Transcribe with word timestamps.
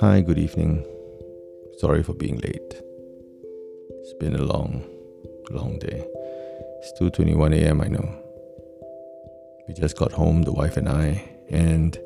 Hi, 0.00 0.20
good 0.20 0.38
evening. 0.38 0.86
Sorry 1.78 2.04
for 2.04 2.14
being 2.14 2.36
late. 2.36 2.82
It's 3.90 4.14
been 4.20 4.36
a 4.36 4.42
long, 4.42 4.84
long 5.50 5.80
day. 5.80 6.06
It's 6.78 6.92
2:21 7.00 7.54
a.m. 7.54 7.80
I 7.80 7.88
know. 7.88 8.08
We 9.66 9.74
just 9.74 9.96
got 9.96 10.12
home, 10.12 10.42
the 10.42 10.52
wife 10.52 10.76
and 10.76 10.88
I, 10.88 11.28
and 11.48 11.98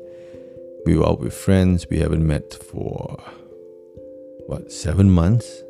we 0.87 0.97
were 0.97 1.05
out 1.07 1.19
with 1.19 1.35
friends 1.35 1.85
we 1.87 1.99
haven't 1.99 2.25
met 2.25 2.55
for 2.55 3.19
what, 4.47 4.71
7 4.71 5.11
months? 5.11 5.61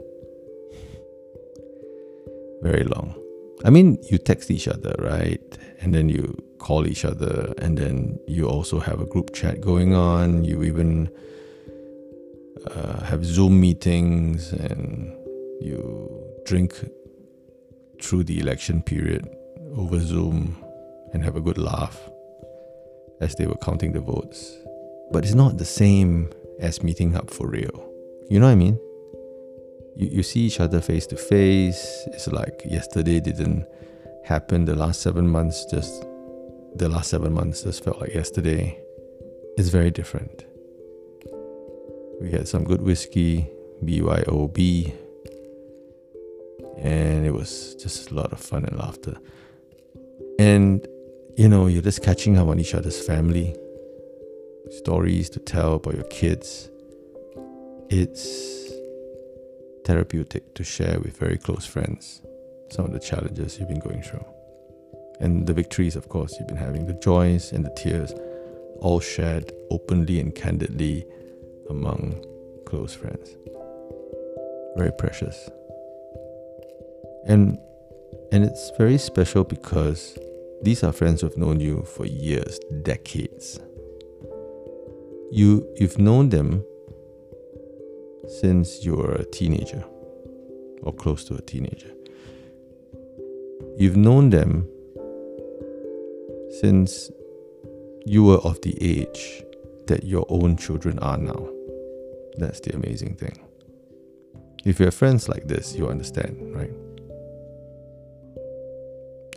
Very 2.62 2.86
long. 2.86 3.25
I 3.64 3.70
mean, 3.70 3.98
you 4.10 4.18
text 4.18 4.52
each 4.52 4.68
other, 4.68 4.96
right? 5.00 5.58
And 5.80 5.94
then 5.94 6.10
you 6.10 6.36
call 6.58 6.88
each 6.88 7.06
other, 7.06 7.54
and 7.58 7.78
then 7.78 8.20
you 8.28 8.48
also 8.48 8.80
have 8.80 9.00
a 9.00 9.06
group 9.06 9.34
chat 9.34 9.62
going 9.62 9.94
on. 9.94 10.44
You 10.44 10.64
even 10.64 11.10
uh, 12.68 13.04
have 13.04 13.26
Zoom 13.26 13.60
meetings 13.62 14.52
and 14.52 15.14
you 15.62 16.10
drink 16.46 16.74
through 18.02 18.24
the 18.24 18.40
election 18.40 18.82
period 18.82 19.28
over 19.76 20.00
Zoom 20.00 20.58
and 21.14 21.24
have 21.24 21.36
a 21.36 21.42
good 21.42 21.58
laugh 21.58 21.98
as 23.22 23.36
they 23.36 23.48
were 23.48 23.58
counting 23.58 23.94
the 23.94 24.02
votes. 24.02 24.52
But 25.12 25.24
it's 25.24 25.34
not 25.34 25.58
the 25.58 25.66
same 25.66 26.32
as 26.60 26.84
meeting 26.84 27.16
up 27.16 27.30
for 27.30 27.48
real. 27.48 27.90
You 28.30 28.40
know 28.40 28.48
what 28.48 28.54
I 28.54 28.56
mean? 28.56 28.80
You, 29.96 30.08
you 30.08 30.24
see 30.24 30.42
each 30.42 30.60
other 30.60 30.82
face 30.82 31.08
to 31.08 31.18
face. 31.18 32.04
It's 32.08 32.28
like 32.28 32.62
yesterday 32.66 33.20
didn't 33.20 33.66
happen. 34.24 34.66
The 34.66 34.76
last 34.76 35.02
seven 35.02 35.28
months 35.28 35.66
just 35.66 36.06
the 36.76 36.90
last 36.90 37.10
seven 37.10 37.34
months 37.34 37.64
just 37.64 37.84
felt 37.84 38.02
like 38.02 38.14
yesterday. 38.14 38.78
It's 39.58 39.70
very 39.70 39.92
different. 39.92 40.46
We 42.22 42.32
had 42.32 42.48
some 42.48 42.66
good 42.66 42.82
whiskey, 42.82 43.48
BYOB, 43.84 44.94
and 46.78 47.26
it 47.26 47.34
was 47.34 47.76
just 47.76 48.12
a 48.12 48.14
lot 48.14 48.34
of 48.34 48.40
fun 48.40 48.66
and 48.66 48.78
laughter. 48.78 49.16
And 50.38 50.86
you 51.38 51.50
know, 51.50 51.68
you're 51.68 51.82
just 51.82 52.04
catching 52.04 52.38
up 52.38 52.48
on 52.48 52.60
each 52.60 52.74
other's 52.74 53.06
family, 53.06 53.56
stories 54.70 55.30
to 55.32 55.40
tell 55.40 55.76
about 55.76 55.96
your 55.96 56.06
kids. 56.06 56.70
It's 57.90 58.65
therapeutic 59.86 60.54
to 60.56 60.64
share 60.64 61.00
with 61.00 61.18
very 61.18 61.38
close 61.38 61.66
friends 61.66 62.22
some 62.70 62.86
of 62.86 62.92
the 62.92 63.00
challenges 63.00 63.58
you've 63.58 63.70
been 63.70 63.80
going 63.80 64.02
through. 64.02 64.26
And 65.20 65.48
the 65.48 65.54
victories, 65.54 65.96
of 65.96 66.10
course, 66.10 66.36
you've 66.38 66.48
been 66.48 66.58
having, 66.58 66.88
the 66.88 66.94
joys 66.94 67.54
and 67.54 67.64
the 67.64 67.74
tears, 67.78 68.14
all 68.80 69.00
shared 69.00 69.52
openly 69.72 70.20
and 70.20 70.36
candidly 70.36 71.06
among 71.70 72.24
close 72.66 72.94
friends. 72.94 73.38
Very 74.76 74.92
precious. 74.98 75.50
And 77.28 77.58
and 78.32 78.44
it's 78.44 78.72
very 78.78 78.98
special 78.98 79.44
because 79.44 80.18
these 80.62 80.84
are 80.84 80.92
friends 80.92 81.22
who've 81.22 81.38
known 81.38 81.60
you 81.60 81.84
for 81.84 82.06
years, 82.06 82.60
decades. 82.82 83.60
You 85.32 85.66
you've 85.78 85.98
known 85.98 86.30
them 86.30 86.66
since 88.28 88.84
you 88.84 88.96
were 88.96 89.14
a 89.14 89.26
teenager 89.26 89.84
or 90.84 90.94
close 90.94 91.24
to 91.26 91.36
a 91.36 91.42
teenager. 91.42 91.92
You've 93.78 93.98
known 93.98 94.30
them 94.30 94.68
since 96.62 97.12
you 98.06 98.24
were 98.24 98.38
of 98.38 98.62
the 98.62 98.78
age 98.82 99.44
that 99.88 100.04
your 100.04 100.26
own 100.30 100.58
children 100.58 101.00
are 101.00 101.18
now. 101.18 101.50
That's 102.38 102.60
the 102.60 102.76
amazing 102.76 103.16
thing. 103.16 103.40
If 104.64 104.80
you 104.80 104.86
have 104.86 104.96
friends 104.96 105.30
like 105.30 105.48
this, 105.48 105.76
you 105.76 105.88
understand, 105.88 106.56
right? 106.56 106.72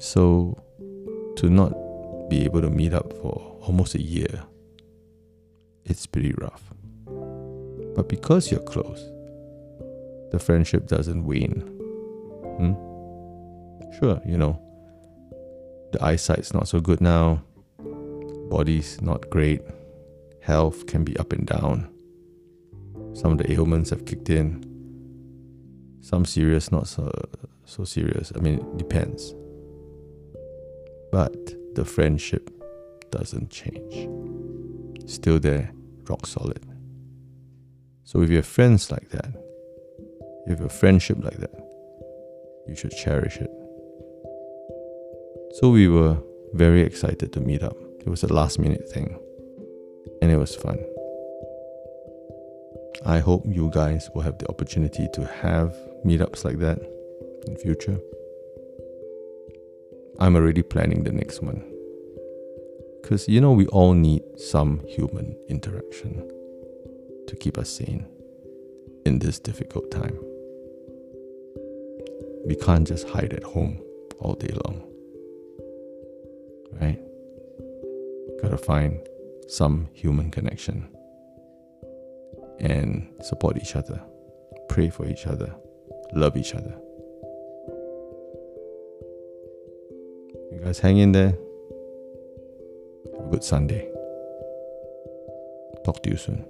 So, 0.00 0.56
to 1.36 1.50
not 1.50 1.72
be 2.28 2.44
able 2.44 2.60
to 2.60 2.70
meet 2.70 2.94
up 2.94 3.12
for 3.12 3.58
almost 3.62 3.94
a 3.94 4.02
year, 4.02 4.42
it's 5.84 6.06
pretty 6.06 6.32
rough. 6.38 6.72
But 7.98 8.08
because 8.08 8.48
you're 8.48 8.60
close, 8.60 9.10
the 10.30 10.38
friendship 10.38 10.86
doesn't 10.86 11.24
wane. 11.24 11.62
Hmm? 12.56 12.74
Sure, 13.98 14.22
you 14.24 14.38
know, 14.38 14.62
the 15.90 16.04
eyesight's 16.04 16.54
not 16.54 16.68
so 16.68 16.78
good 16.78 17.00
now, 17.00 17.42
body's 18.50 19.02
not 19.02 19.28
great, 19.30 19.62
health 20.40 20.86
can 20.86 21.02
be 21.02 21.16
up 21.16 21.32
and 21.32 21.44
down. 21.44 21.92
Some 23.14 23.32
of 23.32 23.38
the 23.38 23.50
ailments 23.50 23.90
have 23.90 24.06
kicked 24.06 24.30
in. 24.30 24.62
Some 26.00 26.24
serious, 26.24 26.70
not 26.70 26.86
so, 26.86 27.10
so 27.64 27.82
serious. 27.82 28.30
I 28.36 28.38
mean, 28.38 28.60
it 28.60 28.76
depends. 28.78 29.34
But 31.10 31.34
the 31.74 31.84
friendship 31.84 32.48
doesn't 33.10 33.50
change. 33.50 34.08
Still 35.10 35.40
there, 35.40 35.72
rock 36.08 36.26
solid. 36.26 36.67
So 38.08 38.22
if 38.22 38.30
you 38.30 38.36
have 38.36 38.46
friends 38.46 38.90
like 38.90 39.10
that, 39.10 39.28
if 40.46 40.48
you 40.48 40.56
have 40.56 40.64
a 40.64 40.70
friendship 40.70 41.18
like 41.20 41.36
that, 41.40 41.54
you 42.66 42.74
should 42.74 42.92
cherish 42.92 43.36
it. 43.36 43.50
So 45.56 45.68
we 45.68 45.88
were 45.88 46.16
very 46.54 46.80
excited 46.80 47.34
to 47.34 47.40
meet 47.40 47.62
up. 47.62 47.76
It 48.00 48.08
was 48.08 48.22
a 48.22 48.32
last 48.32 48.58
minute 48.58 48.88
thing, 48.88 49.14
and 50.22 50.30
it 50.32 50.38
was 50.38 50.56
fun. 50.56 50.78
I 53.04 53.18
hope 53.18 53.44
you 53.44 53.70
guys 53.74 54.08
will 54.14 54.22
have 54.22 54.38
the 54.38 54.48
opportunity 54.48 55.06
to 55.12 55.26
have 55.26 55.76
meetups 56.02 56.46
like 56.46 56.60
that 56.60 56.78
in 57.46 57.58
future. 57.58 58.00
I'm 60.18 60.34
already 60.34 60.62
planning 60.62 61.04
the 61.04 61.12
next 61.12 61.42
one. 61.42 61.62
Because 63.02 63.28
you 63.28 63.42
know, 63.42 63.52
we 63.52 63.66
all 63.66 63.92
need 63.92 64.22
some 64.38 64.80
human 64.86 65.36
interaction 65.50 66.26
to 67.28 67.36
keep 67.36 67.58
us 67.58 67.70
sane 67.70 68.06
in 69.04 69.18
this 69.18 69.38
difficult 69.38 69.90
time. 69.90 70.18
We 72.46 72.56
can't 72.56 72.86
just 72.86 73.08
hide 73.08 73.32
at 73.32 73.42
home 73.42 73.80
all 74.18 74.34
day 74.34 74.54
long. 74.64 74.82
Right? 76.80 77.00
Gotta 78.42 78.58
find 78.58 79.00
some 79.46 79.88
human 79.92 80.30
connection 80.30 80.88
and 82.60 83.08
support 83.22 83.56
each 83.56 83.76
other, 83.76 84.00
pray 84.68 84.90
for 84.90 85.06
each 85.06 85.26
other, 85.26 85.54
love 86.12 86.36
each 86.36 86.54
other. 86.54 86.74
You 90.52 90.60
guys 90.64 90.78
hang 90.78 90.98
in 90.98 91.12
there. 91.12 91.36
Have 93.16 93.26
a 93.26 93.30
good 93.30 93.44
Sunday. 93.44 93.88
Talk 95.84 96.02
to 96.02 96.10
you 96.10 96.16
soon. 96.16 96.44